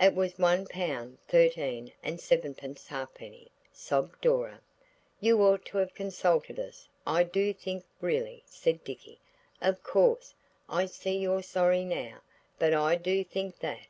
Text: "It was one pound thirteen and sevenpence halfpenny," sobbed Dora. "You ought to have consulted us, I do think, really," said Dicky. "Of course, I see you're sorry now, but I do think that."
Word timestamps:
"It 0.00 0.14
was 0.14 0.38
one 0.38 0.66
pound 0.68 1.18
thirteen 1.26 1.92
and 2.04 2.20
sevenpence 2.20 2.86
halfpenny," 2.86 3.50
sobbed 3.72 4.20
Dora. 4.20 4.60
"You 5.18 5.42
ought 5.42 5.64
to 5.64 5.78
have 5.78 5.92
consulted 5.92 6.60
us, 6.60 6.88
I 7.04 7.24
do 7.24 7.52
think, 7.52 7.84
really," 8.00 8.44
said 8.46 8.84
Dicky. 8.84 9.18
"Of 9.60 9.82
course, 9.82 10.34
I 10.68 10.86
see 10.86 11.16
you're 11.18 11.42
sorry 11.42 11.84
now, 11.84 12.20
but 12.60 12.72
I 12.72 12.94
do 12.94 13.24
think 13.24 13.58
that." 13.58 13.88